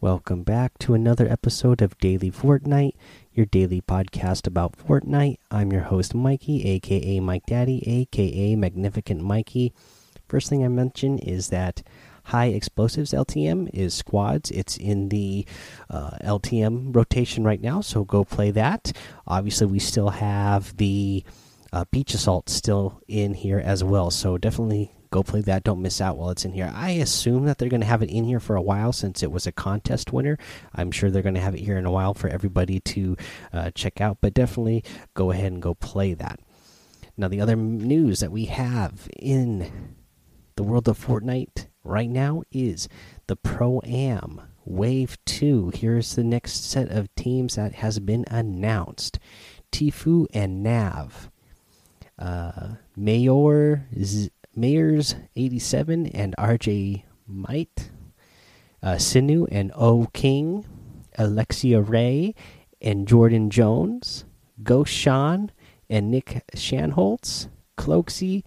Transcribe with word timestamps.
Welcome 0.00 0.44
back 0.44 0.78
to 0.78 0.94
another 0.94 1.28
episode 1.28 1.82
of 1.82 1.98
Daily 1.98 2.30
Fortnite, 2.30 2.94
your 3.34 3.46
daily 3.46 3.80
podcast 3.80 4.46
about 4.46 4.76
Fortnite. 4.76 5.38
I'm 5.50 5.72
your 5.72 5.82
host, 5.82 6.14
Mikey, 6.14 6.68
aka 6.68 7.20
Mike 7.20 7.46
Daddy, 7.46 7.82
aka 7.86 8.56
Magnificent 8.56 9.22
Mikey. 9.22 9.72
First 10.28 10.48
thing 10.48 10.64
I 10.64 10.68
mention 10.68 11.18
is 11.18 11.48
that 11.48 11.82
High 12.24 12.46
Explosives 12.46 13.12
LTM 13.12 13.70
is 13.72 13.94
squads. 13.94 14.50
It's 14.50 14.76
in 14.76 15.08
the 15.08 15.46
uh, 15.88 16.10
LTM 16.22 16.94
rotation 16.94 17.44
right 17.44 17.60
now, 17.60 17.80
so 17.80 18.04
go 18.04 18.24
play 18.24 18.50
that. 18.50 18.92
Obviously, 19.26 19.66
we 19.66 19.78
still 19.78 20.10
have 20.10 20.76
the 20.76 21.24
uh, 21.72 21.84
Beach 21.90 22.14
Assault 22.14 22.50
still 22.50 23.00
in 23.08 23.34
here 23.34 23.58
as 23.58 23.82
well, 23.82 24.10
so 24.10 24.36
definitely 24.36 24.90
go 25.12 25.22
play 25.22 25.42
that. 25.42 25.62
Don't 25.62 25.82
miss 25.82 26.00
out 26.00 26.16
while 26.16 26.30
it's 26.30 26.44
in 26.44 26.52
here. 26.52 26.72
I 26.74 26.92
assume 26.92 27.44
that 27.44 27.58
they're 27.58 27.68
going 27.68 27.82
to 27.82 27.86
have 27.86 28.02
it 28.02 28.10
in 28.10 28.24
here 28.24 28.40
for 28.40 28.56
a 28.56 28.62
while 28.62 28.92
since 28.92 29.22
it 29.22 29.30
was 29.30 29.46
a 29.46 29.52
contest 29.52 30.12
winner. 30.12 30.38
I'm 30.74 30.90
sure 30.90 31.10
they're 31.10 31.22
going 31.22 31.36
to 31.36 31.40
have 31.40 31.54
it 31.54 31.60
here 31.60 31.76
in 31.76 31.86
a 31.86 31.92
while 31.92 32.14
for 32.14 32.28
everybody 32.28 32.80
to 32.80 33.16
uh, 33.52 33.70
check 33.72 34.00
out, 34.00 34.18
but 34.20 34.34
definitely 34.34 34.82
go 35.14 35.30
ahead 35.30 35.52
and 35.52 35.62
go 35.62 35.74
play 35.74 36.14
that. 36.14 36.40
Now, 37.16 37.28
the 37.28 37.42
other 37.42 37.54
news 37.54 38.20
that 38.20 38.32
we 38.32 38.46
have 38.46 39.08
in 39.18 39.94
the 40.56 40.62
world 40.62 40.88
of 40.88 40.98
Fortnite 40.98 41.66
right 41.84 42.08
now 42.08 42.42
is 42.50 42.88
the 43.26 43.36
Pro 43.36 43.82
Am 43.84 44.40
Wave 44.64 45.18
2. 45.26 45.72
Here's 45.74 46.16
the 46.16 46.24
next 46.24 46.70
set 46.70 46.88
of 46.88 47.14
teams 47.14 47.56
that 47.56 47.74
has 47.74 47.98
been 47.98 48.24
announced 48.28 49.18
Tfue 49.72 50.26
and 50.32 50.62
Nav. 50.62 51.30
Uh, 52.18 52.76
Mayor 52.96 53.86
Z 54.00 54.30
Mayors 54.54 55.14
87 55.34 56.06
and 56.08 56.34
RJ 56.38 57.04
Mitte, 57.30 57.90
uh, 58.82 58.94
Sinu 58.94 59.48
and 59.50 59.72
O 59.74 60.08
King, 60.12 60.66
Alexia 61.16 61.80
Ray 61.80 62.34
and 62.80 63.08
Jordan 63.08 63.50
Jones, 63.50 64.24
Ghost 64.62 64.92
Sean 64.92 65.50
and 65.88 66.10
Nick 66.10 66.44
Shanholtz, 66.54 67.48
Cloakzy 67.76 68.42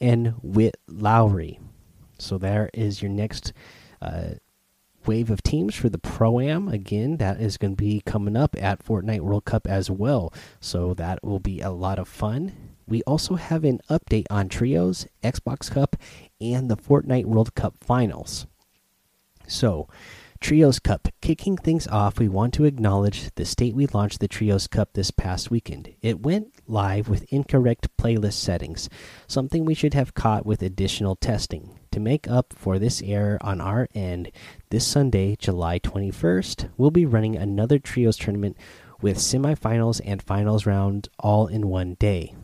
and 0.00 0.34
Whit 0.42 0.76
Lowry. 0.86 1.58
So 2.18 2.38
there 2.38 2.70
is 2.74 3.02
your 3.02 3.10
next 3.10 3.52
uh, 4.00 4.34
wave 5.06 5.30
of 5.30 5.42
teams 5.42 5.74
for 5.74 5.88
the 5.88 5.98
Pro 5.98 6.40
Am. 6.40 6.68
Again, 6.68 7.18
that 7.18 7.40
is 7.40 7.56
going 7.56 7.76
to 7.76 7.82
be 7.82 8.02
coming 8.04 8.36
up 8.36 8.56
at 8.58 8.84
Fortnite 8.84 9.20
World 9.20 9.44
Cup 9.44 9.66
as 9.66 9.90
well. 9.90 10.32
So 10.60 10.94
that 10.94 11.22
will 11.22 11.38
be 11.38 11.60
a 11.60 11.70
lot 11.70 11.98
of 11.98 12.08
fun 12.08 12.75
we 12.86 13.02
also 13.02 13.34
have 13.34 13.64
an 13.64 13.80
update 13.90 14.26
on 14.30 14.48
Trios, 14.48 15.06
Xbox 15.22 15.70
Cup, 15.70 15.96
and 16.40 16.70
the 16.70 16.76
Fortnite 16.76 17.24
World 17.24 17.54
Cup 17.54 17.76
finals. 17.80 18.46
So, 19.48 19.88
Trios 20.40 20.78
Cup. 20.78 21.08
Kicking 21.20 21.56
things 21.56 21.88
off, 21.88 22.18
we 22.18 22.28
want 22.28 22.52
to 22.54 22.64
acknowledge 22.64 23.30
the 23.34 23.44
state 23.44 23.74
we 23.74 23.86
launched 23.86 24.20
the 24.20 24.28
Trios 24.28 24.66
Cup 24.66 24.92
this 24.92 25.10
past 25.10 25.50
weekend. 25.50 25.94
It 26.02 26.20
went 26.20 26.54
live 26.66 27.08
with 27.08 27.32
incorrect 27.32 27.88
playlist 27.96 28.34
settings, 28.34 28.88
something 29.26 29.64
we 29.64 29.74
should 29.74 29.94
have 29.94 30.14
caught 30.14 30.44
with 30.46 30.62
additional 30.62 31.16
testing. 31.16 31.78
To 31.92 32.00
make 32.00 32.28
up 32.28 32.52
for 32.52 32.78
this 32.78 33.02
error 33.02 33.38
on 33.40 33.60
our 33.60 33.88
end, 33.94 34.30
this 34.70 34.86
Sunday, 34.86 35.36
July 35.36 35.78
21st, 35.78 36.68
we'll 36.76 36.90
be 36.90 37.06
running 37.06 37.36
another 37.36 37.78
Trios 37.78 38.18
tournament 38.18 38.56
with 39.00 39.16
semifinals 39.18 40.00
and 40.04 40.22
finals 40.22 40.66
round 40.66 41.08
all 41.18 41.46
in 41.46 41.68
one 41.68 41.94
day. 41.94 42.34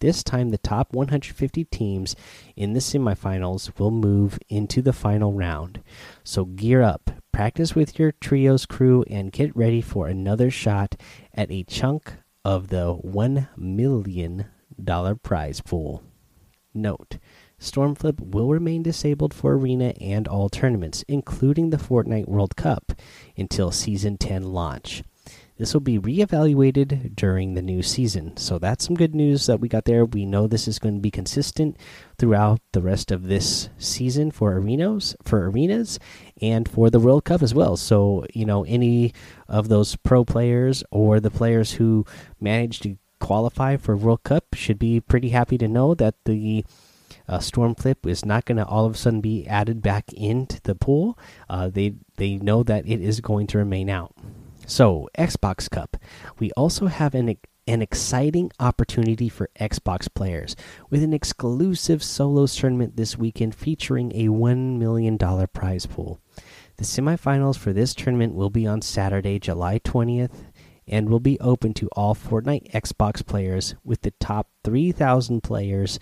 This 0.00 0.22
time, 0.22 0.50
the 0.50 0.58
top 0.58 0.92
150 0.92 1.64
teams 1.64 2.16
in 2.56 2.72
the 2.72 2.80
semifinals 2.80 3.78
will 3.78 3.90
move 3.90 4.38
into 4.48 4.82
the 4.82 4.92
final 4.92 5.32
round. 5.32 5.82
So 6.22 6.44
gear 6.44 6.82
up, 6.82 7.10
practice 7.32 7.74
with 7.74 7.98
your 7.98 8.12
trios 8.12 8.66
crew, 8.66 9.04
and 9.08 9.32
get 9.32 9.56
ready 9.56 9.80
for 9.80 10.08
another 10.08 10.50
shot 10.50 10.96
at 11.32 11.50
a 11.50 11.64
chunk 11.64 12.14
of 12.44 12.68
the 12.68 12.96
$1 12.96 13.48
million 13.56 14.46
prize 15.22 15.60
pool. 15.60 16.02
Note 16.74 17.18
Stormflip 17.60 18.20
will 18.20 18.48
remain 18.48 18.82
disabled 18.82 19.32
for 19.32 19.54
Arena 19.54 19.94
and 20.00 20.28
all 20.28 20.48
tournaments, 20.48 21.04
including 21.08 21.70
the 21.70 21.76
Fortnite 21.76 22.28
World 22.28 22.56
Cup, 22.56 22.92
until 23.36 23.70
Season 23.70 24.18
10 24.18 24.42
launch. 24.42 25.02
This 25.56 25.72
will 25.72 25.80
be 25.80 26.00
reevaluated 26.00 27.14
during 27.14 27.54
the 27.54 27.62
new 27.62 27.80
season. 27.80 28.36
So 28.36 28.58
that's 28.58 28.84
some 28.84 28.96
good 28.96 29.14
news 29.14 29.46
that 29.46 29.60
we 29.60 29.68
got 29.68 29.84
there. 29.84 30.04
We 30.04 30.26
know 30.26 30.46
this 30.46 30.66
is 30.66 30.80
going 30.80 30.96
to 30.96 31.00
be 31.00 31.12
consistent 31.12 31.76
throughout 32.18 32.60
the 32.72 32.82
rest 32.82 33.12
of 33.12 33.28
this 33.28 33.68
season 33.78 34.32
for 34.32 34.54
arenas, 34.54 35.14
for 35.22 35.48
arenas, 35.48 36.00
and 36.42 36.68
for 36.68 36.90
the 36.90 36.98
World 36.98 37.24
Cup 37.24 37.40
as 37.40 37.54
well. 37.54 37.76
So 37.76 38.26
you 38.34 38.44
know 38.44 38.64
any 38.64 39.12
of 39.48 39.68
those 39.68 39.94
pro 39.94 40.24
players 40.24 40.82
or 40.90 41.20
the 41.20 41.30
players 41.30 41.72
who 41.72 42.04
managed 42.40 42.82
to 42.82 42.96
qualify 43.20 43.76
for 43.76 43.96
World 43.96 44.24
Cup 44.24 44.54
should 44.54 44.78
be 44.78 45.00
pretty 45.00 45.28
happy 45.28 45.56
to 45.58 45.68
know 45.68 45.94
that 45.94 46.16
the 46.24 46.64
uh, 47.28 47.38
Stormflip 47.38 48.06
is 48.06 48.24
not 48.24 48.44
going 48.44 48.58
to 48.58 48.66
all 48.66 48.86
of 48.86 48.94
a 48.94 48.98
sudden 48.98 49.20
be 49.20 49.46
added 49.46 49.82
back 49.82 50.12
into 50.12 50.60
the 50.62 50.74
pool. 50.74 51.16
Uh, 51.48 51.68
they 51.68 51.94
they 52.16 52.36
know 52.38 52.64
that 52.64 52.86
it 52.88 53.00
is 53.00 53.20
going 53.20 53.46
to 53.46 53.58
remain 53.58 53.88
out. 53.88 54.12
So, 54.66 55.08
Xbox 55.18 55.70
Cup. 55.70 55.96
We 56.38 56.50
also 56.52 56.86
have 56.86 57.14
an 57.14 57.36
an 57.66 57.80
exciting 57.80 58.50
opportunity 58.60 59.28
for 59.30 59.48
Xbox 59.58 60.06
players 60.12 60.54
with 60.90 61.02
an 61.02 61.14
exclusive 61.14 62.02
solos 62.02 62.54
tournament 62.54 62.96
this 62.96 63.16
weekend 63.16 63.54
featuring 63.54 64.12
a 64.12 64.28
$1 64.28 64.76
million 64.76 65.16
prize 65.48 65.86
pool. 65.86 66.20
The 66.76 66.84
semifinals 66.84 67.56
for 67.56 67.72
this 67.72 67.94
tournament 67.94 68.34
will 68.34 68.50
be 68.50 68.66
on 68.66 68.82
Saturday, 68.82 69.38
July 69.38 69.78
20th, 69.78 70.44
and 70.86 71.08
will 71.08 71.20
be 71.20 71.40
open 71.40 71.72
to 71.74 71.88
all 71.92 72.14
Fortnite 72.14 72.70
Xbox 72.72 73.24
players, 73.24 73.74
with 73.82 74.02
the 74.02 74.12
top 74.20 74.48
3,000 74.64 75.42
players 75.42 75.98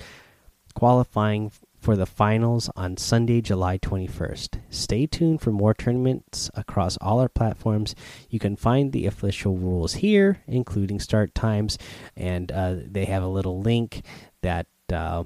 qualifying 0.75 1.53
for 1.83 1.97
the 1.97 2.07
finals 2.07 2.71
on 2.77 2.97
Sunday, 2.97 3.41
July 3.41 3.77
21st. 3.77 4.61
Stay 4.71 5.05
tuned 5.05 5.41
for 5.41 5.51
more 5.51 5.75
tournaments 5.75 6.49
across 6.55 6.97
all 6.99 7.19
our 7.19 7.29
platforms. 7.29 7.97
You 8.31 8.39
can 8.39 8.55
find 8.55 8.93
the 8.93 9.07
official 9.07 9.57
rules 9.57 9.95
here, 9.95 10.41
including 10.47 11.01
start 11.01 11.35
times, 11.35 11.79
and 12.17 12.53
uh, 12.53 12.77
they 12.87 13.07
have 13.07 13.25
a 13.25 13.29
little 13.29 13.61
link 13.61 14.03
that 14.43 14.69
uh, 14.93 15.25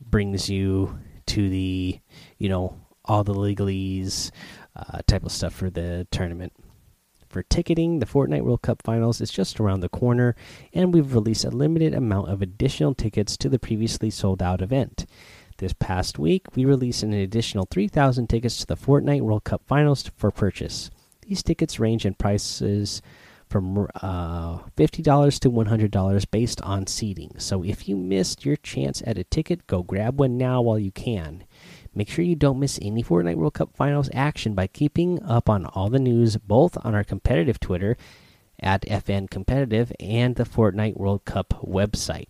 brings 0.00 0.50
you 0.50 0.98
to 1.26 1.48
the, 1.48 2.00
you 2.36 2.48
know, 2.48 2.80
all 3.04 3.22
the 3.22 3.34
legalese 3.34 4.32
uh, 4.74 4.98
type 5.06 5.24
of 5.24 5.30
stuff 5.30 5.54
for 5.54 5.70
the 5.70 6.08
tournament. 6.10 6.52
For 7.28 7.44
ticketing, 7.44 8.00
the 8.00 8.06
Fortnite 8.06 8.42
World 8.42 8.62
Cup 8.62 8.82
Finals 8.82 9.20
is 9.20 9.30
just 9.30 9.60
around 9.60 9.80
the 9.80 9.88
corner, 9.88 10.34
and 10.74 10.92
we've 10.92 11.14
released 11.14 11.44
a 11.44 11.50
limited 11.50 11.94
amount 11.94 12.28
of 12.28 12.42
additional 12.42 12.92
tickets 12.92 13.36
to 13.36 13.48
the 13.48 13.60
previously 13.60 14.10
sold 14.10 14.42
out 14.42 14.60
event. 14.60 15.06
This 15.62 15.74
past 15.74 16.18
week, 16.18 16.56
we 16.56 16.64
released 16.64 17.04
an 17.04 17.12
additional 17.12 17.68
3,000 17.70 18.26
tickets 18.26 18.56
to 18.58 18.66
the 18.66 18.74
Fortnite 18.74 19.20
World 19.20 19.44
Cup 19.44 19.62
Finals 19.68 20.10
for 20.16 20.32
purchase. 20.32 20.90
These 21.24 21.44
tickets 21.44 21.78
range 21.78 22.04
in 22.04 22.14
prices 22.14 23.00
from 23.48 23.86
uh, 24.02 24.58
$50 24.76 25.38
to 25.38 25.50
$100 25.52 26.30
based 26.32 26.60
on 26.62 26.88
seating. 26.88 27.34
So 27.38 27.62
if 27.62 27.88
you 27.88 27.96
missed 27.96 28.44
your 28.44 28.56
chance 28.56 29.04
at 29.06 29.18
a 29.18 29.22
ticket, 29.22 29.68
go 29.68 29.84
grab 29.84 30.18
one 30.18 30.36
now 30.36 30.60
while 30.60 30.80
you 30.80 30.90
can. 30.90 31.44
Make 31.94 32.08
sure 32.08 32.24
you 32.24 32.34
don't 32.34 32.58
miss 32.58 32.80
any 32.82 33.04
Fortnite 33.04 33.36
World 33.36 33.54
Cup 33.54 33.76
Finals 33.76 34.10
action 34.12 34.54
by 34.54 34.66
keeping 34.66 35.22
up 35.22 35.48
on 35.48 35.66
all 35.66 35.88
the 35.88 36.00
news 36.00 36.38
both 36.38 36.76
on 36.84 36.96
our 36.96 37.04
competitive 37.04 37.60
Twitter 37.60 37.96
at 38.58 38.82
FN 38.82 39.30
Competitive 39.30 39.92
and 40.00 40.34
the 40.34 40.44
Fortnite 40.44 40.96
World 40.96 41.24
Cup 41.24 41.54
website. 41.64 42.26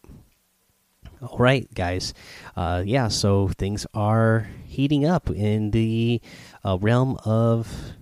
All 1.23 1.39
right, 1.39 1.73
guys. 1.73 2.15
Uh, 2.57 2.83
yeah, 2.85 3.07
so 3.07 3.47
things 3.47 3.87
are 3.95 4.49
heating 4.65 5.05
up 5.07 5.31
in 5.31 5.71
the 5.71 6.21
uh, 6.65 6.79
realm 6.81 7.17
of, 7.25 7.93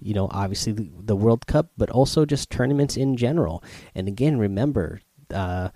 you 0.00 0.14
know, 0.14 0.28
obviously 0.30 0.72
the, 0.72 0.88
the, 1.02 1.16
World 1.16 1.48
Cup, 1.48 1.72
but 1.76 1.90
also 1.90 2.24
just 2.24 2.48
tournaments 2.48 2.96
in 2.96 3.16
general. 3.16 3.64
And 3.96 4.06
again, 4.06 4.38
remember, 4.38 5.00
uh, 5.34 5.70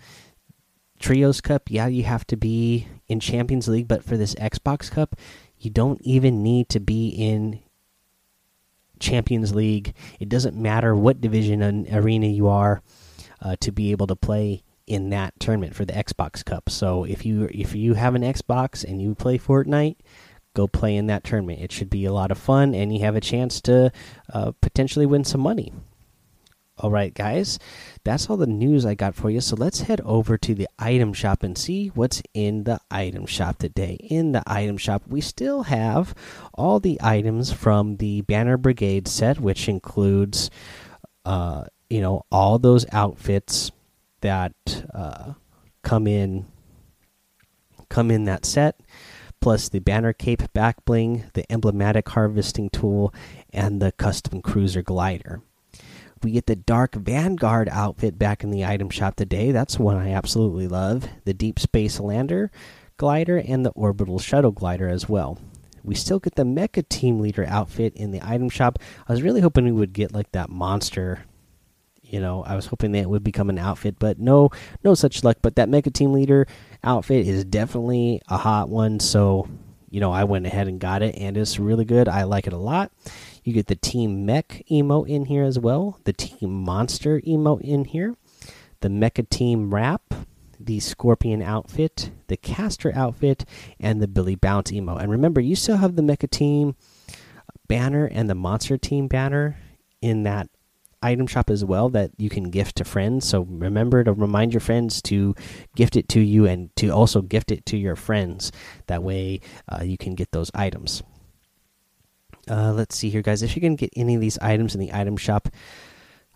Trios 1.01 1.41
Cup, 1.41 1.65
yeah, 1.71 1.89
you 1.89 2.05
have 2.05 2.25
to 2.29 2.37
be 2.37 2.87
in 3.09 3.19
Champions 3.19 3.67
League, 3.67 3.89
but 3.89 4.05
for 4.05 4.17
this 4.17 4.37
Xbox 4.37 4.89
Cup, 4.89 5.17
you 5.59 5.71
don't 5.71 6.01
even 6.03 6.41
need 6.41 6.69
to 6.69 6.79
be 6.79 7.09
in 7.09 7.59
Champions 9.01 9.53
League. 9.57 9.93
It 10.21 10.29
doesn't 10.29 10.55
matter 10.55 10.95
what 10.95 11.21
division 11.21 11.63
and 11.63 11.89
arena 11.93 12.29
you 12.29 12.47
are 12.47 12.81
uh, 13.43 13.57
to 13.59 13.73
be 13.73 13.91
able 13.91 14.07
to 14.07 14.15
play 14.15 14.63
in 14.91 15.11
that 15.11 15.39
tournament 15.39 15.73
for 15.73 15.85
the 15.85 15.93
Xbox 15.93 16.45
Cup. 16.45 16.69
So 16.69 17.05
if 17.05 17.25
you 17.25 17.49
if 17.53 17.77
you 17.77 17.95
have 17.95 18.17
an 18.17 18.23
Xbox 18.23 18.85
and 18.85 19.01
you 19.01 19.15
play 19.15 19.39
Fortnite, 19.39 19.97
go 20.55 20.67
play 20.67 20.97
in 20.97 21.07
that 21.07 21.23
tournament. 21.23 21.61
It 21.61 21.71
should 21.71 21.89
be 21.89 22.05
a 22.05 22.13
lot 22.13 22.33
of 22.33 22.39
fun, 22.39 22.75
and 22.75 22.93
you 22.93 23.01
have 23.05 23.15
a 23.15 23.21
chance 23.21 23.61
to 23.63 23.93
uh, 24.35 24.51
potentially 24.61 25.07
win 25.07 25.23
some 25.23 25.41
money. 25.41 25.73
All 26.77 26.91
right, 26.91 27.15
guys, 27.15 27.59
that's 28.03 28.29
all 28.29 28.37
the 28.37 28.47
news 28.49 28.85
I 28.85 28.95
got 28.95 29.15
for 29.15 29.31
you. 29.31 29.41
So 29.41 29.55
let's 29.55 29.83
head 29.83 30.01
over 30.01 30.37
to 30.39 30.55
the 30.55 30.67
item 30.79 31.13
shop 31.13 31.45
and 31.45 31.57
see 31.57 31.89
what's 31.89 32.21
in 32.35 32.65
the 32.65 32.81
item 32.91 33.27
shop 33.27 33.59
today. 33.59 33.95
In 34.01 34.33
the 34.33 34.43
item 34.47 34.77
shop, 34.77 35.03
we 35.07 35.21
still 35.21 35.65
have 35.65 36.15
all 36.55 36.81
the 36.81 36.99
items 37.01 37.53
from 37.53 37.99
the 37.99 38.23
Banner 38.23 38.57
Brigade 38.57 39.07
set, 39.07 39.39
which 39.39 39.69
includes, 39.69 40.51
uh, 41.27 41.65
you 41.91 42.01
know, 42.01 42.25
all 42.33 42.59
those 42.59 42.87
outfits 42.93 43.71
that 44.21 44.53
uh, 44.95 45.35
come 45.83 46.07
in 46.07 46.47
come 47.89 48.11
in 48.11 48.25
that 48.25 48.45
set 48.45 48.79
plus 49.41 49.69
the 49.69 49.81
banner 49.81 50.13
cape 50.13 50.53
back 50.53 50.85
bling 50.85 51.25
the 51.35 51.51
emblematic 51.51 52.09
harvesting 52.11 52.71
tool 52.71 53.13
and 53.53 53.81
the 53.81 53.91
custom 53.93 54.41
cruiser 54.41 54.83
glider 54.83 55.43
we 56.23 56.33
get 56.33 56.47
the 56.47 56.57
Dark 56.57 56.95
Vanguard 56.95 57.69
outfit 57.71 58.19
back 58.19 58.45
in 58.45 58.51
the 58.51 58.65
item 58.67 58.91
shop 58.91 59.17
today. 59.17 59.53
That's 59.53 59.79
one 59.79 59.97
I 59.97 60.11
absolutely 60.11 60.69
love. 60.69 61.09
The 61.25 61.33
Deep 61.33 61.59
Space 61.59 61.99
Lander 61.99 62.51
glider 62.99 63.39
and 63.39 63.65
the 63.65 63.71
Orbital 63.71 64.19
Shuttle 64.19 64.51
glider 64.51 64.87
as 64.87 65.09
well. 65.09 65.39
We 65.83 65.95
still 65.95 66.19
get 66.19 66.35
the 66.35 66.45
Mecha 66.45 66.87
Team 66.87 67.21
Leader 67.21 67.47
outfit 67.47 67.95
in 67.95 68.11
the 68.11 68.21
item 68.23 68.51
shop. 68.51 68.79
I 69.09 69.13
was 69.13 69.23
really 69.23 69.41
hoping 69.41 69.65
we 69.65 69.73
would 69.73 69.95
get 69.95 70.13
like 70.13 70.31
that 70.33 70.51
monster. 70.51 71.25
You 72.11 72.21
know, 72.21 72.43
I 72.43 72.57
was 72.57 72.67
hoping 72.67 72.93
that 72.93 73.09
would 73.09 73.23
become 73.23 73.51
an 73.51 73.59
outfit, 73.59 73.97
but 73.99 74.19
no, 74.19 74.51
no 74.83 74.95
such 74.95 75.23
luck. 75.23 75.39
But 75.41 75.57
that 75.57 75.69
Mecha 75.69 75.93
Team 75.93 76.13
Leader 76.13 76.47
outfit 76.83 77.27
is 77.27 77.45
definitely 77.45 78.21
a 78.29 78.37
hot 78.37 78.69
one. 78.69 78.99
So, 78.99 79.49
you 79.91 80.01
know, 80.01 80.11
I 80.11 80.25
went 80.25 80.47
ahead 80.47 80.67
and 80.67 80.81
got 80.81 81.03
it, 81.03 81.15
and 81.17 81.37
it's 81.37 81.59
really 81.59 81.85
good. 81.85 82.09
I 82.09 82.25
like 82.25 82.47
it 82.49 82.53
a 82.53 82.59
lot. 82.59 82.91
You 83.45 83.53
get 83.53 83.69
the 83.69 83.77
Team 83.77 84.27
Mech 84.27 84.65
emote 84.71 85.09
in 85.09 85.27
here 85.27 85.45
as 85.45 85.59
well, 85.59 85.99
the 86.05 86.13
Team 86.13 86.53
Monster 86.53 87.21
emote 87.21 87.63
in 87.63 87.85
here, 87.85 88.17
the 88.81 88.89
Mecha 88.89 89.29
Team 89.31 89.73
Wrap, 89.73 90.03
the 90.59 90.79
Scorpion 90.81 91.43
outfit, 91.43 92.11
the 92.27 92.37
Caster 92.37 92.93
outfit, 92.95 93.45
and 93.79 94.03
the 94.03 94.09
Billy 94.09 94.35
Bounce 94.35 94.73
emote. 94.73 95.01
And 95.01 95.11
remember, 95.11 95.41
you 95.41 95.57
still 95.57 95.79
have 95.79 95.97
the 95.97 96.03
Mecha 96.03 96.29
Team 96.29 96.77
banner 97.67 98.07
and 98.07 98.29
the 98.29 98.35
Monster 98.35 98.77
Team 98.77 99.09
banner 99.09 99.57
in 100.03 100.25
that 100.25 100.49
item 101.03 101.27
shop 101.27 101.51
as 101.51 101.65
well 101.65 101.89
that 101.91 102.11
you 102.17 102.29
can 102.29 102.51
gift 102.51 102.77
to 102.77 102.85
friends. 102.85 103.27
So 103.27 103.43
remember 103.43 104.05
to 104.05 104.13
remind 104.13 104.53
your 104.53 104.61
friends 104.61 105.01
to 105.03 105.35
gift 105.75 105.97
it 105.97 106.09
to 106.11 106.21
you 106.21 106.47
and 106.47 106.75
to 106.77 106.91
also 106.91 107.23
gift 107.23 107.51
it 107.51 107.67
to 107.67 107.77
your 107.77 107.97
friends. 107.97 108.53
That 108.87 109.03
way 109.03 109.41
uh, 109.69 109.83
you 109.83 109.97
can 109.97 110.15
get 110.15 110.33
those 110.33 110.51
items. 110.55 111.03
Uh, 112.49 112.73
let's 112.73 112.97
see 112.97 113.11
here, 113.11 113.23
guys. 113.23 113.43
If 113.43 113.55
you 113.55 113.63
can 113.63 113.77
get 113.77 113.93
any 113.97 114.15
of 114.15 114.21
these 114.21 114.39
items 114.39 114.75
in 114.75 114.81
the 114.81 114.93
item 114.93 115.17
shop, 115.17 115.49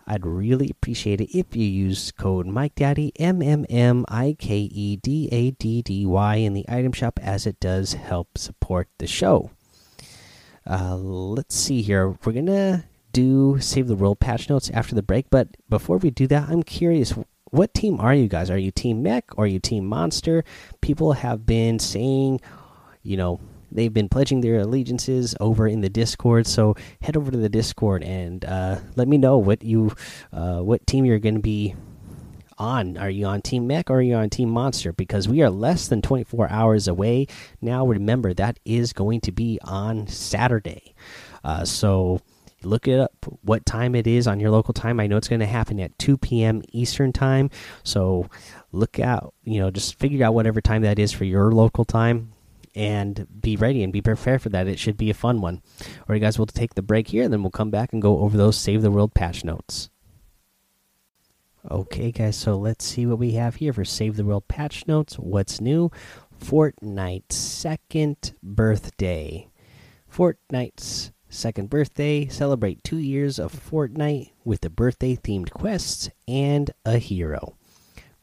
I'd 0.07 0.25
really 0.25 0.69
appreciate 0.69 1.19
it 1.19 1.35
if 1.35 1.55
you 1.55 1.65
use 1.65 2.11
code 2.11 2.45
Mike 2.45 2.75
Daddy 2.75 3.11
M 3.19 3.41
M 3.41 3.65
M 3.69 4.05
I 4.07 4.35
K 4.37 4.57
E 4.59 4.97
D 4.97 5.27
A 5.31 5.51
D 5.51 5.81
D 5.81 6.05
Y 6.05 6.35
in 6.35 6.53
the 6.53 6.65
item 6.69 6.91
shop, 6.91 7.19
as 7.21 7.47
it 7.47 7.59
does 7.59 7.93
help 7.93 8.37
support 8.37 8.87
the 8.99 9.07
show. 9.07 9.49
Uh, 10.69 10.95
let's 10.95 11.55
see 11.55 11.81
here. 11.81 12.15
We're 12.23 12.33
gonna 12.33 12.85
do 13.15 13.57
save 13.61 13.87
the 13.87 13.95
world 13.95 14.19
patch 14.19 14.49
notes 14.49 14.69
after 14.71 14.93
the 14.93 15.01
break, 15.01 15.29
but 15.29 15.47
before 15.69 15.97
we 15.97 16.09
do 16.09 16.27
that, 16.27 16.49
I'm 16.49 16.63
curious. 16.63 17.13
What 17.49 17.73
team 17.73 18.01
are 18.01 18.13
you 18.13 18.27
guys? 18.27 18.49
Are 18.49 18.57
you 18.57 18.71
Team 18.71 19.01
Mech 19.01 19.37
or 19.37 19.45
are 19.45 19.47
you 19.47 19.59
Team 19.59 19.85
Monster? 19.85 20.43
People 20.81 21.13
have 21.13 21.45
been 21.45 21.79
saying, 21.79 22.41
you 23.03 23.15
know, 23.15 23.39
they've 23.71 23.93
been 23.93 24.09
pledging 24.09 24.41
their 24.41 24.59
allegiances 24.59 25.33
over 25.39 25.65
in 25.65 25.79
the 25.79 25.87
Discord. 25.87 26.45
So 26.45 26.75
head 27.01 27.15
over 27.15 27.31
to 27.31 27.37
the 27.37 27.47
Discord 27.47 28.03
and 28.03 28.43
uh, 28.43 28.79
let 28.97 29.07
me 29.07 29.17
know 29.17 29.37
what 29.37 29.63
you 29.63 29.95
uh, 30.33 30.59
what 30.59 30.85
team 30.85 31.05
you're 31.05 31.19
going 31.19 31.35
to 31.35 31.41
be 31.41 31.73
on. 32.57 32.97
Are 32.97 33.09
you 33.09 33.27
on 33.27 33.41
Team 33.41 33.65
Mech 33.65 33.89
or 33.89 33.99
are 33.99 34.01
you 34.01 34.15
on 34.15 34.29
Team 34.29 34.49
Monster? 34.49 34.91
Because 34.91 35.29
we 35.29 35.41
are 35.41 35.49
less 35.49 35.87
than 35.87 36.01
24 36.01 36.49
hours 36.49 36.89
away 36.89 37.27
now. 37.61 37.87
Remember 37.87 38.33
that 38.33 38.59
is 38.65 38.91
going 38.91 39.21
to 39.21 39.31
be 39.31 39.57
on 39.63 40.05
Saturday. 40.07 40.93
Uh, 41.45 41.63
so 41.63 42.19
look 42.65 42.87
it 42.87 42.99
up 42.99 43.13
what 43.41 43.65
time 43.65 43.95
it 43.95 44.07
is 44.07 44.27
on 44.27 44.39
your 44.39 44.51
local 44.51 44.73
time. 44.73 44.99
I 44.99 45.07
know 45.07 45.17
it's 45.17 45.27
going 45.27 45.39
to 45.39 45.45
happen 45.45 45.79
at 45.79 45.97
2 45.99 46.17
p.m. 46.17 46.61
Eastern 46.71 47.13
time. 47.13 47.49
So 47.83 48.29
look 48.71 48.99
out, 48.99 49.33
you 49.43 49.59
know, 49.59 49.71
just 49.71 49.99
figure 49.99 50.25
out 50.25 50.33
whatever 50.33 50.61
time 50.61 50.81
that 50.81 50.99
is 50.99 51.11
for 51.11 51.25
your 51.25 51.51
local 51.51 51.85
time 51.85 52.33
and 52.75 53.25
be 53.41 53.55
ready 53.55 53.83
and 53.83 53.93
be 53.93 54.01
prepared 54.01 54.41
for 54.41 54.49
that. 54.49 54.67
It 54.67 54.79
should 54.79 54.97
be 54.97 55.09
a 55.09 55.13
fun 55.13 55.41
one. 55.41 55.61
All 55.81 56.05
right, 56.07 56.21
guys, 56.21 56.37
we'll 56.37 56.45
take 56.45 56.75
the 56.75 56.81
break 56.81 57.07
here, 57.07 57.23
and 57.23 57.31
then 57.31 57.41
we'll 57.41 57.51
come 57.51 57.71
back 57.71 57.93
and 57.93 58.01
go 58.01 58.19
over 58.19 58.35
those 58.37 58.57
Save 58.57 58.81
the 58.81 58.91
World 58.91 59.13
patch 59.13 59.45
notes. 59.45 59.89
Okay, 61.71 62.11
guys, 62.11 62.35
so 62.35 62.57
let's 62.57 62.85
see 62.85 63.05
what 63.05 63.17
we 63.17 63.31
have 63.31 63.55
here 63.55 63.73
for 63.73 63.85
Save 63.85 64.17
the 64.17 64.25
World 64.25 64.47
patch 64.47 64.87
notes. 64.87 65.15
What's 65.15 65.61
new? 65.61 65.89
Fortnite's 66.39 67.35
second 67.35 68.33
birthday. 68.43 69.47
Fortnite's 70.11 71.11
second 71.35 71.69
birthday. 71.69 72.27
Celebrate 72.27 72.83
two 72.83 72.97
years 72.97 73.37
of 73.39 73.53
Fortnite 73.53 74.31
with 74.43 74.61
the 74.61 74.69
birthday 74.69 75.15
themed 75.15 75.51
quests 75.51 76.09
and 76.27 76.71
a 76.85 76.97
hero. 76.97 77.55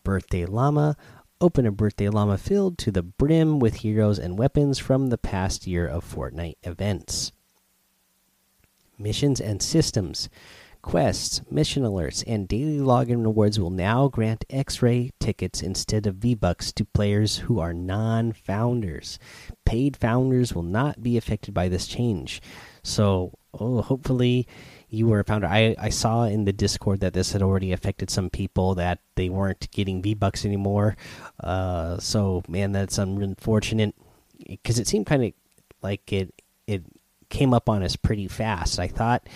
Birthday 0.05 0.47
Llama 0.47 0.97
Open 1.43 1.67
a 1.67 1.73
birthday 1.73 2.09
llama 2.09 2.38
filled 2.38 2.79
to 2.79 2.93
the 2.93 3.03
brim 3.03 3.59
with 3.59 3.79
heroes 3.79 4.17
and 4.17 4.38
weapons 4.38 4.79
from 4.79 5.09
the 5.09 5.19
past 5.19 5.67
year 5.67 5.85
of 5.85 6.05
Fortnite 6.05 6.55
events. 6.62 7.32
Missions 8.97 9.41
and 9.41 9.61
systems. 9.61 10.29
Quests, 10.82 11.43
mission 11.49 11.84
alerts, 11.84 12.25
and 12.26 12.49
daily 12.49 12.79
login 12.79 13.23
rewards 13.23 13.58
will 13.58 13.70
now 13.70 14.08
grant 14.08 14.44
X 14.50 14.82
ray 14.82 15.12
tickets 15.20 15.62
instead 15.62 16.08
of 16.08 16.17
V 16.17 16.34
Bucks 16.34 16.73
to 16.73 16.84
players 16.84 17.38
who 17.38 17.61
are 17.61 17.73
non 17.73 18.32
founders. 18.32 19.20
Paid 19.64 19.96
founders 19.96 20.55
will 20.55 20.64
not 20.64 21.00
be 21.00 21.17
affected 21.17 21.55
by 21.55 21.69
this 21.69 21.87
change. 21.87 22.43
So, 22.82 23.38
oh, 23.55 23.81
hopefully, 23.82 24.49
you 24.88 25.06
were 25.06 25.20
a 25.20 25.25
founder. 25.25 25.46
I, 25.46 25.76
I 25.79 25.88
saw 25.88 26.25
in 26.25 26.46
the 26.46 26.52
Discord 26.52 26.99
that 27.00 27.14
this 27.14 27.32
had 27.32 27.43
already 27.43 27.73
affected 27.73 28.11
some 28.11 28.28
people 28.28 28.75
that 28.75 28.99
they 29.14 29.28
weren't 29.28 29.70
getting 29.70 30.02
V 30.02 30.14
Bucks 30.14 30.44
anymore. 30.44 30.96
Uh, 31.38 31.99
so 31.99 32.43
man, 32.49 32.73
that's 32.73 32.99
unfortunate 32.99 33.94
because 34.46 34.80
it 34.80 34.88
seemed 34.88 35.07
kind 35.07 35.25
of 35.25 35.33
like 35.80 36.12
it 36.12 36.35
it 36.66 36.83
came 37.28 37.54
up 37.54 37.68
on 37.68 37.85
us 37.85 37.95
pretty 37.95 38.26
fast. 38.26 38.80
I 38.80 38.88
thought 38.88 39.28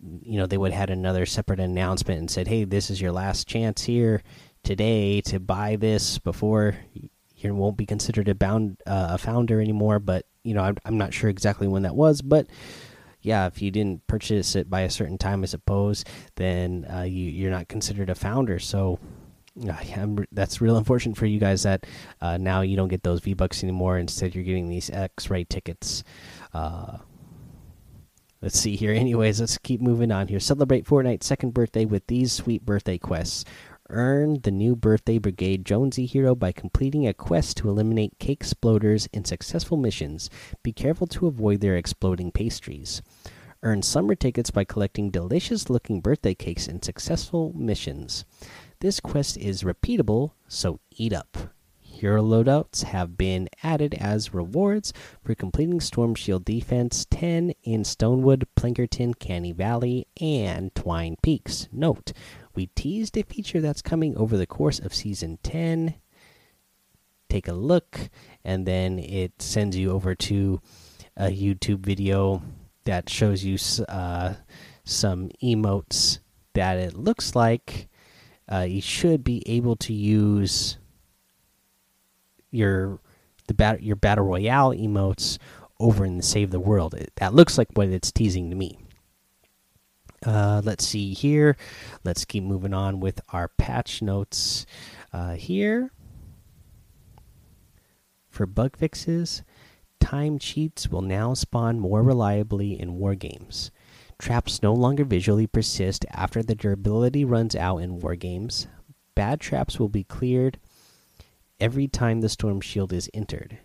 you 0.00 0.38
know 0.38 0.46
they 0.46 0.58
would 0.58 0.72
have 0.72 0.80
had 0.80 0.90
another 0.90 1.26
separate 1.26 1.60
announcement 1.60 2.20
and 2.20 2.30
said, 2.30 2.48
"Hey, 2.48 2.64
this 2.64 2.90
is 2.90 3.00
your 3.00 3.12
last 3.12 3.48
chance 3.48 3.84
here 3.84 4.22
today 4.62 5.20
to 5.22 5.40
buy 5.40 5.76
this 5.76 6.18
before 6.18 6.76
you 7.36 7.54
won't 7.54 7.76
be 7.76 7.86
considered 7.86 8.28
a 8.28 8.34
bound 8.34 8.80
uh, 8.86 9.08
a 9.12 9.18
founder 9.18 9.60
anymore." 9.60 9.98
But 9.98 10.26
you 10.44 10.54
know, 10.54 10.62
I'm, 10.62 10.76
I'm 10.84 10.98
not 10.98 11.12
sure 11.12 11.30
exactly 11.30 11.68
when 11.68 11.82
that 11.82 11.96
was, 11.96 12.22
but 12.22 12.46
yeah, 13.20 13.46
if 13.46 13.60
you 13.60 13.70
didn't 13.70 14.06
purchase 14.06 14.54
it 14.54 14.70
by 14.70 14.82
a 14.82 14.90
certain 14.90 15.18
time, 15.18 15.42
I 15.42 15.46
suppose, 15.46 16.04
then 16.36 16.86
uh, 16.92 17.02
you 17.02 17.24
you're 17.24 17.50
not 17.50 17.68
considered 17.68 18.10
a 18.10 18.14
founder. 18.14 18.58
So 18.58 18.98
uh, 19.68 20.06
that's 20.30 20.60
real 20.60 20.76
unfortunate 20.76 21.16
for 21.16 21.26
you 21.26 21.40
guys 21.40 21.64
that 21.64 21.86
uh, 22.20 22.36
now 22.36 22.60
you 22.60 22.76
don't 22.76 22.88
get 22.88 23.02
those 23.02 23.20
V 23.20 23.34
Bucks 23.34 23.62
anymore. 23.62 23.98
Instead, 23.98 24.34
you're 24.34 24.44
getting 24.44 24.68
these 24.68 24.90
X 24.90 25.30
ray 25.30 25.44
tickets. 25.44 26.04
Uh, 26.54 26.98
let's 28.42 28.58
see 28.58 28.76
here. 28.76 28.92
Anyways, 28.92 29.40
let's 29.40 29.58
keep 29.58 29.80
moving 29.80 30.10
on 30.10 30.28
here. 30.28 30.40
Celebrate 30.40 30.84
Fortnite's 30.84 31.26
second 31.26 31.54
birthday 31.54 31.84
with 31.84 32.06
these 32.06 32.32
sweet 32.32 32.64
birthday 32.64 32.98
quests. 32.98 33.44
Earn 33.90 34.40
the 34.42 34.50
new 34.50 34.76
Birthday 34.76 35.16
Brigade 35.16 35.64
Jonesy 35.64 36.04
hero 36.04 36.34
by 36.34 36.52
completing 36.52 37.06
a 37.06 37.14
quest 37.14 37.56
to 37.56 37.70
eliminate 37.70 38.18
cake 38.18 38.44
exploders 38.44 39.08
in 39.14 39.24
successful 39.24 39.78
missions. 39.78 40.28
Be 40.62 40.72
careful 40.72 41.06
to 41.06 41.26
avoid 41.26 41.60
their 41.60 41.76
exploding 41.76 42.30
pastries. 42.30 43.00
Earn 43.62 43.82
summer 43.82 44.14
tickets 44.14 44.50
by 44.50 44.64
collecting 44.64 45.10
delicious 45.10 45.70
looking 45.70 46.00
birthday 46.00 46.34
cakes 46.34 46.68
in 46.68 46.82
successful 46.82 47.52
missions. 47.56 48.24
This 48.80 49.00
quest 49.00 49.36
is 49.38 49.62
repeatable, 49.62 50.32
so 50.46 50.80
eat 50.92 51.12
up. 51.12 51.36
Hero 51.98 52.22
loadouts 52.22 52.84
have 52.84 53.18
been 53.18 53.48
added 53.64 53.92
as 53.94 54.32
rewards 54.32 54.92
for 55.20 55.34
completing 55.34 55.80
Storm 55.80 56.14
Shield 56.14 56.44
Defense 56.44 57.04
10 57.10 57.54
in 57.64 57.82
Stonewood, 57.82 58.44
Plankerton, 58.54 59.18
Canny 59.18 59.50
Valley, 59.50 60.06
and 60.20 60.72
Twine 60.76 61.16
Peaks. 61.22 61.68
Note, 61.72 62.12
we 62.54 62.66
teased 62.66 63.16
a 63.16 63.24
feature 63.24 63.60
that's 63.60 63.82
coming 63.82 64.16
over 64.16 64.36
the 64.36 64.46
course 64.46 64.78
of 64.78 64.94
Season 64.94 65.40
10. 65.42 65.96
Take 67.28 67.48
a 67.48 67.52
look, 67.52 68.10
and 68.44 68.64
then 68.64 69.00
it 69.00 69.42
sends 69.42 69.76
you 69.76 69.90
over 69.90 70.14
to 70.14 70.60
a 71.16 71.26
YouTube 71.26 71.80
video 71.80 72.44
that 72.84 73.10
shows 73.10 73.42
you 73.42 73.58
uh, 73.88 74.34
some 74.84 75.30
emotes 75.42 76.20
that 76.54 76.78
it 76.78 76.94
looks 76.94 77.34
like 77.34 77.88
uh, 78.48 78.60
you 78.60 78.80
should 78.80 79.24
be 79.24 79.42
able 79.46 79.74
to 79.74 79.92
use 79.92 80.78
your 82.50 82.98
the 83.46 83.54
bat 83.54 83.82
your 83.82 83.96
battle 83.96 84.24
royale 84.24 84.70
emotes 84.70 85.38
over 85.80 86.04
in 86.04 86.16
the 86.16 86.22
save 86.22 86.50
the 86.50 86.60
world. 86.60 86.94
It, 86.94 87.12
that 87.16 87.34
looks 87.34 87.58
like 87.58 87.68
what 87.74 87.88
it's 87.88 88.12
teasing 88.12 88.50
to 88.50 88.56
me. 88.56 88.78
Uh, 90.24 90.60
let's 90.64 90.86
see 90.86 91.14
here. 91.14 91.56
Let's 92.04 92.24
keep 92.24 92.42
moving 92.42 92.74
on 92.74 93.00
with 93.00 93.20
our 93.32 93.48
patch 93.48 94.02
notes 94.02 94.66
uh, 95.12 95.34
here. 95.34 95.92
For 98.28 98.46
bug 98.46 98.76
fixes, 98.76 99.42
time 100.00 100.38
cheats 100.38 100.88
will 100.88 101.02
now 101.02 101.34
spawn 101.34 101.78
more 101.78 102.02
reliably 102.02 102.78
in 102.78 102.98
war 102.98 103.14
games. 103.14 103.70
Traps 104.18 104.62
no 104.62 104.74
longer 104.74 105.04
visually 105.04 105.46
persist 105.46 106.04
after 106.10 106.42
the 106.42 106.56
durability 106.56 107.24
runs 107.24 107.54
out 107.54 107.78
in 107.78 108.00
war 108.00 108.16
games. 108.16 108.66
Bad 109.14 109.40
traps 109.40 109.78
will 109.78 109.88
be 109.88 110.04
cleared 110.04 110.58
every 111.60 111.88
time 111.88 112.20
the 112.20 112.28
storm 112.28 112.60
shield 112.60 112.92
is 112.92 113.10
entered. 113.12 113.58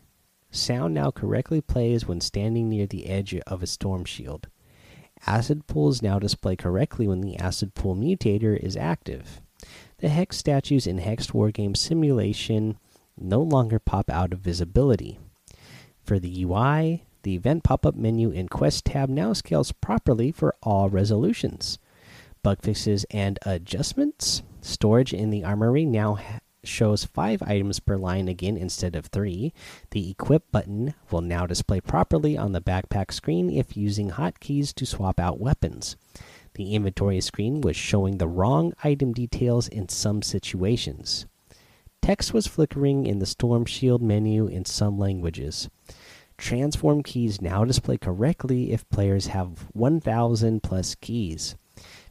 Sound 0.51 0.93
now 0.93 1.11
correctly 1.11 1.61
plays 1.61 2.07
when 2.07 2.21
standing 2.21 2.69
near 2.69 2.85
the 2.85 3.07
edge 3.07 3.35
of 3.47 3.63
a 3.63 3.67
storm 3.67 4.05
shield. 4.05 4.47
Acid 5.25 5.67
pools 5.67 6.01
now 6.01 6.19
display 6.19 6.55
correctly 6.55 7.07
when 7.07 7.21
the 7.21 7.37
acid 7.37 7.73
pool 7.73 7.95
mutator 7.95 8.57
is 8.57 8.75
active. 8.75 9.41
The 9.97 10.09
hex 10.09 10.37
statues 10.37 10.85
in 10.85 10.99
Hexed 10.99 11.31
Wargame 11.31 11.77
Simulation 11.77 12.77
no 13.17 13.41
longer 13.41 13.79
pop 13.79 14.09
out 14.09 14.33
of 14.33 14.39
visibility. 14.39 15.19
For 16.03 16.19
the 16.19 16.43
UI, 16.43 17.05
the 17.23 17.35
event 17.35 17.63
pop 17.63 17.85
up 17.85 17.95
menu 17.95 18.29
in 18.31 18.49
Quest 18.49 18.85
tab 18.85 19.09
now 19.09 19.31
scales 19.33 19.71
properly 19.71 20.31
for 20.31 20.55
all 20.61 20.89
resolutions. 20.89 21.79
Bug 22.43 22.61
fixes 22.61 23.05
and 23.11 23.39
adjustments. 23.45 24.43
Storage 24.59 25.13
in 25.13 25.29
the 25.29 25.45
armory 25.45 25.85
now 25.85 26.15
shows 26.63 27.05
five 27.05 27.41
items 27.43 27.79
per 27.79 27.97
line 27.97 28.27
again 28.27 28.57
instead 28.57 28.95
of 28.95 29.07
three. 29.07 29.53
The 29.91 30.11
equip 30.11 30.51
button 30.51 30.93
will 31.11 31.21
now 31.21 31.45
display 31.45 31.81
properly 31.81 32.37
on 32.37 32.51
the 32.51 32.61
backpack 32.61 33.11
screen 33.11 33.49
if 33.49 33.77
using 33.77 34.11
hotkeys 34.11 34.73
to 34.75 34.85
swap 34.85 35.19
out 35.19 35.39
weapons. 35.39 35.95
The 36.55 36.75
inventory 36.75 37.21
screen 37.21 37.61
was 37.61 37.75
showing 37.75 38.17
the 38.17 38.27
wrong 38.27 38.73
item 38.83 39.13
details 39.13 39.67
in 39.67 39.89
some 39.89 40.21
situations. 40.21 41.25
Text 42.01 42.33
was 42.33 42.47
flickering 42.47 43.05
in 43.07 43.19
the 43.19 43.25
Storm 43.25 43.65
Shield 43.65 44.01
menu 44.01 44.45
in 44.45 44.65
some 44.65 44.99
languages. 44.99 45.69
Transform 46.37 47.01
keys 47.01 47.41
now 47.41 47.63
display 47.63 47.97
correctly 47.97 48.71
if 48.71 48.87
players 48.89 49.27
have 49.27 49.67
1000 49.71 50.61
plus 50.61 50.95
keys. 50.95 51.55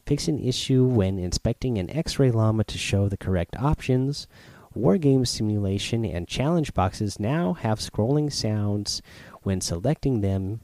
Fix 0.05 0.27
an 0.27 0.39
issue 0.39 0.83
when 0.85 1.17
inspecting 1.17 1.77
an 1.77 1.89
X 1.89 2.19
ray 2.19 2.29
llama 2.29 2.63
to 2.65 2.77
show 2.77 3.07
the 3.07 3.17
correct 3.17 3.55
options. 3.57 4.27
Wargame 4.75 5.25
simulation 5.27 6.03
and 6.03 6.27
challenge 6.27 6.73
boxes 6.73 7.19
now 7.19 7.53
have 7.53 7.79
scrolling 7.79 8.31
sounds 8.31 9.01
when 9.43 9.61
selecting 9.61 10.21
them 10.21 10.59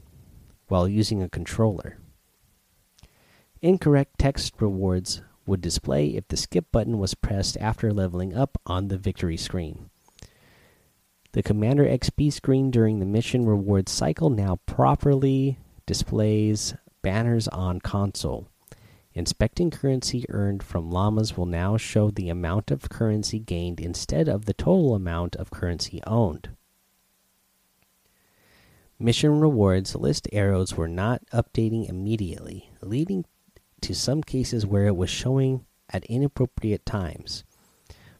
while 0.68 0.88
using 0.88 1.22
a 1.22 1.28
controller. 1.28 1.98
Incorrect 3.62 4.18
text 4.18 4.54
rewards 4.60 5.22
would 5.46 5.60
display 5.60 6.08
if 6.16 6.28
the 6.28 6.36
skip 6.36 6.70
button 6.70 6.98
was 6.98 7.14
pressed 7.14 7.56
after 7.60 7.92
leveling 7.92 8.34
up 8.34 8.58
on 8.66 8.88
the 8.88 8.98
victory 8.98 9.36
screen. 9.36 9.90
The 11.32 11.42
Commander 11.42 11.84
XP 11.84 12.32
screen 12.32 12.70
during 12.70 12.98
the 12.98 13.06
mission 13.06 13.46
rewards 13.46 13.92
cycle 13.92 14.30
now 14.30 14.58
properly 14.66 15.58
displays 15.86 16.74
banners 17.02 17.48
on 17.48 17.80
console. 17.80 18.48
Inspecting 19.12 19.70
currency 19.72 20.24
earned 20.28 20.62
from 20.62 20.90
llamas 20.90 21.36
will 21.36 21.46
now 21.46 21.76
show 21.76 22.10
the 22.10 22.28
amount 22.28 22.70
of 22.70 22.88
currency 22.88 23.40
gained 23.40 23.80
instead 23.80 24.28
of 24.28 24.44
the 24.44 24.54
total 24.54 24.94
amount 24.94 25.34
of 25.34 25.50
currency 25.50 26.00
owned. 26.06 26.50
Mission 29.00 29.40
rewards 29.40 29.96
list 29.96 30.28
arrows 30.30 30.76
were 30.76 30.88
not 30.88 31.22
updating 31.32 31.88
immediately, 31.88 32.70
leading 32.82 33.24
to 33.80 33.94
some 33.94 34.22
cases 34.22 34.64
where 34.64 34.86
it 34.86 34.94
was 34.94 35.10
showing 35.10 35.64
at 35.88 36.04
inappropriate 36.04 36.86
times. 36.86 37.42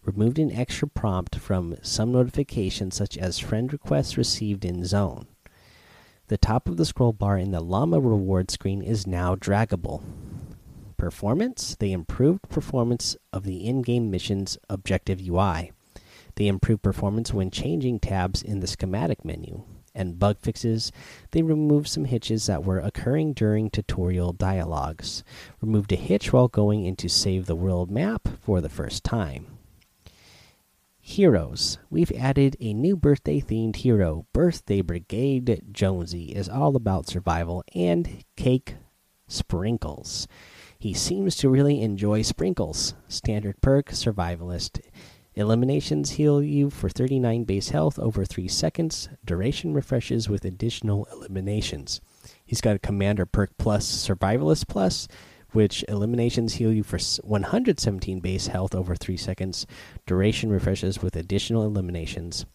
Removed 0.03 0.39
an 0.39 0.51
extra 0.51 0.89
prompt 0.89 1.37
from 1.37 1.77
some 1.83 2.11
notifications, 2.11 2.97
such 2.97 3.17
as 3.17 3.39
friend 3.39 3.73
requests 3.73 4.17
received 4.17 4.65
in 4.65 4.85
zone. 4.85 5.29
The 6.27 6.39
top 6.39 6.69
of 6.69 6.79
the 6.79 6.87
scroll 6.87 7.13
bar 7.13 7.37
in 7.37 7.53
the 7.53 7.61
llama 7.61 8.01
reward 8.01 8.51
screen 8.51 8.83
is 8.83 9.07
now 9.07 9.37
draggable 9.37 10.03
performance, 11.01 11.77
they 11.79 11.93
improved 11.93 12.47
performance 12.51 13.17
of 13.33 13.45
the 13.45 13.67
in 13.67 13.81
game 13.81 14.11
missions 14.11 14.59
objective 14.69 15.19
UI. 15.27 15.73
They 16.35 16.47
improved 16.47 16.83
performance 16.83 17.33
when 17.33 17.51
changing 17.51 18.01
tabs 18.01 18.43
in 18.43 18.61
the 18.61 18.67
schematic 18.67 19.25
menu. 19.25 19.63
And 19.95 20.19
bug 20.19 20.37
fixes, 20.41 20.93
they 21.31 21.41
removed 21.41 21.89
some 21.89 22.05
hitches 22.05 22.45
that 22.47 22.65
were 22.65 22.81
occurring 22.81 23.33
during 23.33 23.71
tutorial 23.71 24.35
dialogues. 24.35 25.25
Removed 25.63 25.91
a 25.93 25.97
hitch 25.97 26.35
while 26.35 26.49
going 26.49 26.85
into 26.85 27.09
Save 27.09 27.47
the 27.47 27.57
World 27.57 27.91
map 27.91 28.29
for 28.43 28.61
the 28.61 28.69
first 28.69 29.03
time. 29.03 29.47
Heroes. 31.01 31.79
We've 31.89 32.13
added 32.13 32.59
a 32.61 32.75
new 32.75 32.95
birthday 32.95 33.41
themed 33.41 33.77
hero. 33.77 34.27
Birthday 34.35 34.83
Brigade 34.83 35.63
Jonesy 35.73 36.27
is 36.37 36.51
all 36.51 36.77
about 36.77 37.09
survival 37.09 37.65
and 37.75 38.23
cake 38.37 38.75
sprinkles. 39.27 40.29
He 40.81 40.95
seems 40.95 41.37
to 41.37 41.51
really 41.51 41.83
enjoy 41.83 42.23
sprinkles. 42.23 42.95
Standard 43.07 43.61
perk, 43.61 43.91
survivalist. 43.91 44.81
Eliminations 45.35 46.13
heal 46.13 46.43
you 46.43 46.71
for 46.71 46.89
39 46.89 47.45
base 47.45 47.69
health 47.69 47.99
over 47.99 48.25
3 48.25 48.49
seconds. 48.49 49.11
Duration 49.23 49.75
refreshes 49.75 50.31
with 50.31 50.47
additional 50.47 51.07
eliminations. 51.13 52.01
He's 52.47 52.63
got 52.63 52.77
a 52.77 52.79
Commander 52.79 53.27
perk 53.27 53.51
plus, 53.59 53.87
Survivalist 53.87 54.69
plus, 54.69 55.07
which 55.51 55.85
eliminations 55.87 56.55
heal 56.55 56.73
you 56.73 56.83
for 56.83 56.99
117 56.99 58.21
base 58.21 58.47
health 58.47 58.75
over 58.75 58.97
3 58.97 59.19
seconds. 59.19 59.67
Duration 60.07 60.49
refreshes 60.49 61.03
with 61.03 61.15
additional 61.15 61.63
eliminations. 61.63 62.47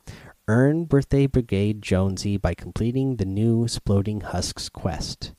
Earn 0.48 0.86
Birthday 0.86 1.28
Brigade 1.28 1.84
Jonesy 1.84 2.38
by 2.38 2.56
completing 2.56 3.18
the 3.18 3.26
new 3.26 3.66
Sploding 3.66 4.24
Husks 4.24 4.68
quest. 4.68 5.34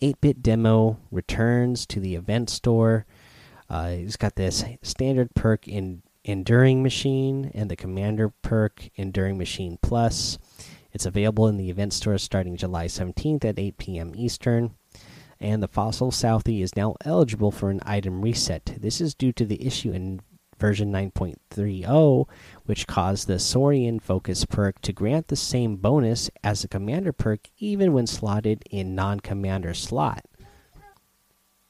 8 0.00 0.20
bit 0.20 0.42
demo 0.42 0.98
returns 1.10 1.86
to 1.86 2.00
the 2.00 2.14
event 2.14 2.50
store. 2.50 3.06
Uh, 3.68 3.90
he's 3.90 4.16
got 4.16 4.36
this 4.36 4.64
standard 4.82 5.34
perk 5.34 5.66
in 5.66 6.02
Enduring 6.24 6.82
Machine 6.82 7.50
and 7.54 7.70
the 7.70 7.76
Commander 7.76 8.30
perk 8.42 8.90
Enduring 8.96 9.38
Machine 9.38 9.78
Plus. 9.80 10.38
It's 10.92 11.06
available 11.06 11.46
in 11.46 11.56
the 11.56 11.70
event 11.70 11.92
store 11.92 12.18
starting 12.18 12.56
July 12.56 12.86
17th 12.86 13.44
at 13.44 13.58
8 13.58 13.78
p.m. 13.78 14.12
Eastern. 14.16 14.74
And 15.38 15.62
the 15.62 15.68
Fossil 15.68 16.10
Southie 16.10 16.62
is 16.62 16.74
now 16.74 16.96
eligible 17.04 17.50
for 17.50 17.70
an 17.70 17.80
item 17.84 18.22
reset. 18.22 18.76
This 18.80 19.00
is 19.00 19.14
due 19.14 19.32
to 19.32 19.44
the 19.44 19.64
issue 19.64 19.92
in 19.92 20.20
version 20.58 20.92
9.30, 20.92 22.26
which 22.64 22.86
caused 22.86 23.26
the 23.26 23.38
Saurian 23.38 24.00
Focus 24.00 24.44
perk 24.44 24.80
to 24.82 24.92
grant 24.92 25.28
the 25.28 25.36
same 25.36 25.76
bonus 25.76 26.30
as 26.42 26.62
the 26.62 26.68
Commander 26.68 27.12
perk 27.12 27.48
even 27.58 27.92
when 27.92 28.06
slotted 28.06 28.62
in 28.70 28.94
non 28.94 29.20
Commander 29.20 29.74
slot. 29.74 30.24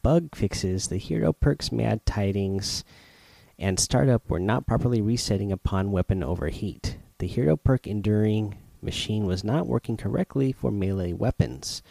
Bug 0.03 0.35
fixes 0.35 0.89
the 0.89 0.99
Hero 0.99 1.33
perks 1.33 1.73
Mad 1.73 2.07
Tidings 2.07 2.85
and 3.59 3.81
Startup 3.81 4.29
were 4.29 4.39
not 4.39 4.67
properly 4.67 5.01
resetting 5.01 5.51
upon 5.51 5.91
weapon 5.91 6.23
overheat. 6.23 6.99
The 7.19 7.27
Hero 7.27 7.57
perk 7.57 7.87
Enduring 7.87 8.57
Machine 8.83 9.25
was 9.25 9.43
not 9.43 9.67
working 9.67 9.97
correctly 9.97 10.53
for 10.53 10.71
melee 10.71 11.13
weapons. 11.13 11.83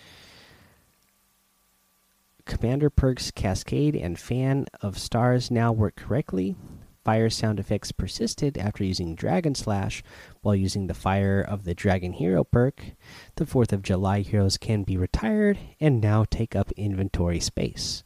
Commander 2.46 2.92
perks 2.92 3.32
Cascade 3.32 3.96
and 3.96 4.20
Fan 4.20 4.68
of 4.82 5.00
Stars 5.00 5.50
now 5.50 5.72
work 5.72 5.96
correctly. 5.96 6.56
Fire 7.06 7.30
sound 7.30 7.60
effects 7.60 7.92
persisted 7.92 8.58
after 8.58 8.84
using 8.84 9.14
Dragon 9.14 9.54
Slash 9.54 10.02
while 10.42 10.56
using 10.56 10.88
the 10.88 10.96
Fire 10.96 11.40
of 11.40 11.64
the 11.64 11.76
Dragon 11.76 12.14
Hero 12.14 12.44
perk. 12.44 12.84
The 13.36 13.46
4th 13.46 13.72
of 13.72 13.84
July 13.84 14.22
heroes 14.22 14.58
can 14.58 14.82
be 14.82 14.98
retired 14.98 15.60
and 15.80 16.02
now 16.02 16.26
take 16.26 16.56
up 16.56 16.72
inventory 16.72 17.40
space. 17.40 18.04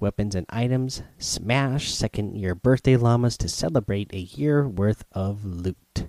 Weapons 0.00 0.34
and 0.34 0.46
items 0.48 1.02
Smash 1.18 1.92
second 1.92 2.34
year 2.34 2.54
birthday 2.54 2.96
llamas 2.96 3.36
to 3.38 3.48
celebrate 3.48 4.10
a 4.14 4.20
year 4.20 4.66
worth 4.66 5.04
of 5.12 5.44
loot. 5.44 6.08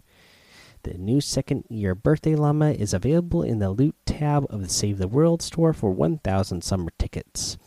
The 0.84 0.94
new 0.94 1.20
second 1.20 1.66
year 1.70 1.96
birthday 1.96 2.36
llama 2.36 2.72
is 2.72 2.94
available 2.94 3.44
in 3.44 3.60
the 3.60 3.72
loot 3.72 3.96
tab 4.06 4.46
of 4.50 4.62
the 4.62 4.70
Save 4.70 5.00
the 5.00 5.08
World 5.10 5.42
store 5.42 5.74
for 5.74 5.92
1,000 5.92 6.64
summer 6.64 6.92
tickets. 6.98 7.58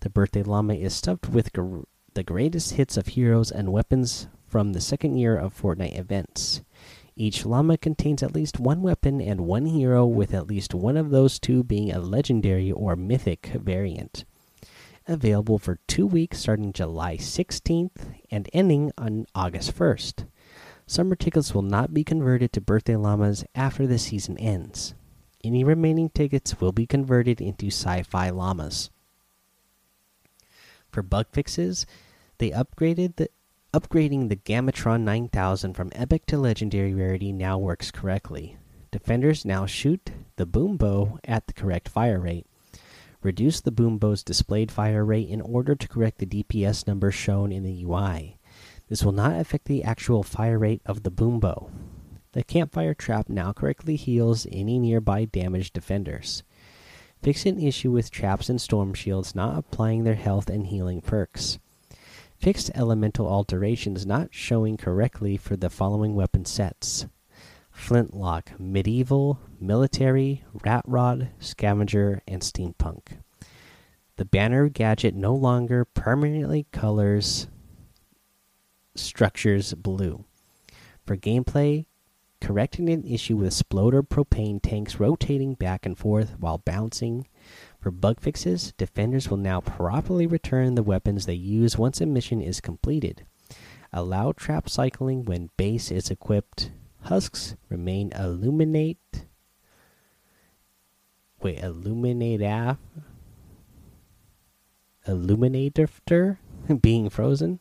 The 0.00 0.10
birthday 0.10 0.42
llama 0.42 0.74
is 0.74 0.94
stuffed 0.94 1.28
with 1.28 1.52
the 2.16 2.22
greatest 2.22 2.72
hits 2.72 2.96
of 2.96 3.08
heroes 3.08 3.50
and 3.50 3.70
weapons 3.70 4.26
from 4.46 4.72
the 4.72 4.80
second 4.80 5.18
year 5.18 5.36
of 5.36 5.54
Fortnite 5.54 5.98
events. 5.98 6.62
Each 7.14 7.44
llama 7.44 7.76
contains 7.76 8.22
at 8.22 8.34
least 8.34 8.58
one 8.58 8.80
weapon 8.80 9.20
and 9.20 9.42
one 9.42 9.66
hero, 9.66 10.06
with 10.06 10.32
at 10.32 10.46
least 10.46 10.72
one 10.72 10.96
of 10.96 11.10
those 11.10 11.38
two 11.38 11.62
being 11.62 11.92
a 11.92 12.00
legendary 12.00 12.72
or 12.72 12.96
mythic 12.96 13.48
variant. 13.48 14.24
available 15.06 15.58
for 15.58 15.78
two 15.86 16.06
weeks 16.06 16.38
starting 16.38 16.72
July 16.72 17.18
16th 17.18 18.14
and 18.30 18.48
ending 18.54 18.92
on 18.96 19.26
August 19.34 19.76
1st. 19.76 20.26
Summer 20.86 21.16
tickets 21.16 21.54
will 21.54 21.60
not 21.60 21.92
be 21.92 22.02
converted 22.02 22.50
to 22.54 22.62
birthday 22.62 22.96
llamas 22.96 23.44
after 23.54 23.86
the 23.86 23.98
season 23.98 24.38
ends. 24.38 24.94
Any 25.44 25.64
remaining 25.64 26.08
tickets 26.08 26.62
will 26.62 26.72
be 26.72 26.86
converted 26.86 27.42
into 27.42 27.66
sci 27.66 28.02
fi 28.04 28.30
llamas. 28.30 28.88
For 30.90 31.02
bug 31.02 31.26
fixes, 31.32 31.86
they 32.38 32.50
upgraded 32.50 33.16
the 33.16 33.28
upgrading 33.72 34.28
the 34.28 34.36
Gamatron 34.36 35.02
9000 35.02 35.74
from 35.74 35.90
epic 35.92 36.26
to 36.26 36.38
legendary 36.38 36.94
rarity 36.94 37.32
now 37.32 37.58
works 37.58 37.90
correctly. 37.90 38.56
Defenders 38.90 39.44
now 39.44 39.66
shoot 39.66 40.12
the 40.36 40.46
boom 40.46 40.76
bow 40.76 41.18
at 41.24 41.46
the 41.46 41.52
correct 41.52 41.88
fire 41.88 42.18
rate. 42.20 42.46
Reduce 43.22 43.60
the 43.60 43.72
boom 43.72 43.98
bow's 43.98 44.22
displayed 44.22 44.70
fire 44.70 45.04
rate 45.04 45.28
in 45.28 45.40
order 45.40 45.74
to 45.74 45.88
correct 45.88 46.18
the 46.18 46.26
DPS 46.26 46.86
number 46.86 47.10
shown 47.10 47.52
in 47.52 47.62
the 47.62 47.84
UI. 47.84 48.38
This 48.88 49.02
will 49.02 49.12
not 49.12 49.38
affect 49.38 49.64
the 49.64 49.82
actual 49.82 50.22
fire 50.22 50.58
rate 50.58 50.80
of 50.86 51.02
the 51.02 51.10
boom 51.10 51.40
bow. 51.40 51.70
The 52.32 52.44
campfire 52.44 52.94
trap 52.94 53.28
now 53.28 53.52
correctly 53.52 53.96
heals 53.96 54.46
any 54.52 54.78
nearby 54.78 55.24
damaged 55.24 55.72
defenders. 55.72 56.42
Fix 57.22 57.44
an 57.46 57.60
issue 57.60 57.90
with 57.90 58.10
traps 58.10 58.48
and 58.48 58.60
storm 58.60 58.94
shields 58.94 59.34
not 59.34 59.58
applying 59.58 60.04
their 60.04 60.14
health 60.14 60.48
and 60.48 60.66
healing 60.66 61.00
perks. 61.00 61.58
Fixed 62.38 62.70
elemental 62.74 63.26
alterations 63.26 64.06
not 64.06 64.28
showing 64.32 64.76
correctly 64.76 65.36
for 65.36 65.56
the 65.56 65.70
following 65.70 66.14
weapon 66.14 66.44
sets 66.44 67.06
Flintlock, 67.72 68.58
Medieval, 68.58 69.40
Military, 69.60 70.44
Rat 70.64 70.84
Rod, 70.86 71.30
Scavenger, 71.38 72.22
and 72.26 72.42
Steampunk. 72.42 73.18
The 74.16 74.24
banner 74.24 74.68
gadget 74.68 75.14
no 75.14 75.34
longer 75.34 75.84
permanently 75.84 76.66
colors 76.72 77.48
structures 78.94 79.74
blue. 79.74 80.24
For 81.04 81.16
gameplay, 81.16 81.86
correcting 82.40 82.88
an 82.88 83.04
issue 83.04 83.36
with 83.36 83.52
Sploder 83.52 84.02
propane 84.02 84.60
tanks 84.62 85.00
rotating 85.00 85.54
back 85.54 85.86
and 85.86 85.96
forth 85.96 86.36
while 86.38 86.58
bouncing. 86.58 87.26
For 87.80 87.90
bug 87.90 88.20
fixes, 88.20 88.72
defenders 88.76 89.30
will 89.30 89.36
now 89.36 89.60
properly 89.60 90.26
return 90.26 90.74
the 90.74 90.82
weapons 90.82 91.26
they 91.26 91.34
use 91.34 91.78
once 91.78 92.00
a 92.00 92.06
mission 92.06 92.40
is 92.40 92.60
completed. 92.60 93.24
Allow 93.92 94.32
trap 94.32 94.68
cycling 94.68 95.24
when 95.24 95.50
base 95.56 95.90
is 95.90 96.10
equipped. 96.10 96.70
Husks 97.02 97.56
remain 97.68 98.12
illuminate. 98.12 99.26
Wait, 101.40 101.58
illuminate 101.58 102.42
af. 102.42 102.78
Illuminator 105.06 105.88
being 106.80 107.08
frozen. 107.08 107.60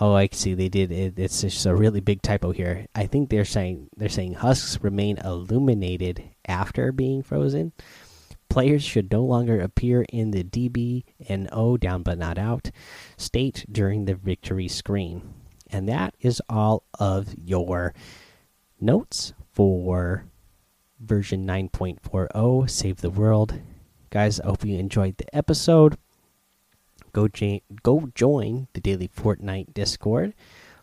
Oh, 0.00 0.14
I 0.14 0.28
see. 0.30 0.54
They 0.54 0.68
did 0.68 0.92
it. 0.92 1.18
It's 1.18 1.40
just 1.40 1.66
a 1.66 1.74
really 1.74 2.00
big 2.00 2.22
typo 2.22 2.52
here. 2.52 2.86
I 2.94 3.06
think 3.06 3.30
they're 3.30 3.44
saying 3.44 3.88
they're 3.96 4.08
saying 4.08 4.34
husks 4.34 4.78
remain 4.80 5.18
illuminated 5.18 6.22
after 6.46 6.92
being 6.92 7.22
frozen. 7.22 7.72
Players 8.48 8.82
should 8.82 9.10
no 9.10 9.24
longer 9.24 9.60
appear 9.60 10.06
in 10.08 10.30
the 10.30 10.44
DB 10.44 11.04
and 11.28 11.48
O 11.52 11.76
down 11.76 12.02
but 12.02 12.18
not 12.18 12.38
out 12.38 12.70
state 13.16 13.66
during 13.70 14.04
the 14.04 14.14
victory 14.14 14.68
screen. 14.68 15.34
And 15.70 15.88
that 15.88 16.14
is 16.20 16.40
all 16.48 16.84
of 16.98 17.34
your 17.36 17.92
notes 18.80 19.34
for 19.52 20.24
version 21.00 21.46
9.40 21.46 22.70
Save 22.70 23.00
the 23.00 23.10
World. 23.10 23.60
Guys, 24.10 24.40
I 24.40 24.46
hope 24.46 24.64
you 24.64 24.78
enjoyed 24.78 25.18
the 25.18 25.36
episode 25.36 25.98
go 27.26 27.60
go 27.82 28.10
join 28.14 28.68
the 28.74 28.80
daily 28.80 29.08
Fortnite 29.08 29.74
Discord. 29.74 30.34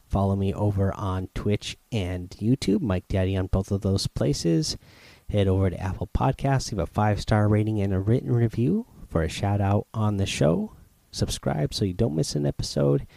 Follow 0.08 0.36
me 0.36 0.54
over 0.54 0.94
on 0.94 1.30
Twitch 1.34 1.78
and 1.92 2.30
YouTube, 2.32 2.82
Mike 2.82 3.08
Daddy 3.08 3.38
on 3.38 3.48
both 3.48 3.72
of 3.72 3.82
those 3.82 4.08
places. 4.08 4.78
Head 5.30 5.48
over 5.48 5.70
to 5.70 5.80
Apple 5.80 6.10
Podcasts, 6.16 6.72
leave 6.72 6.80
a 6.80 6.86
five 6.86 7.22
star 7.22 7.48
rating 7.48 7.82
and 7.82 7.94
a 7.94 8.00
written 8.00 8.32
review 8.32 8.86
for 9.08 9.24
a 9.24 9.30
shout 9.30 9.62
out 9.62 9.88
on 9.94 10.18
the 10.18 10.26
show. 10.26 10.74
Subscribe 11.12 11.74
so 11.74 11.86
you 11.86 11.94
don't 11.94 12.16
miss 12.16 12.36
an 12.36 12.46
episode. 12.46 13.08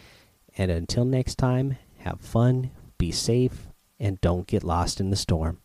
And 0.57 0.71
until 0.71 1.05
next 1.05 1.35
time, 1.35 1.77
have 1.99 2.21
fun, 2.21 2.71
be 2.97 3.11
safe, 3.11 3.67
and 3.99 4.19
don't 4.21 4.47
get 4.47 4.63
lost 4.63 4.99
in 4.99 5.09
the 5.09 5.15
storm. 5.15 5.59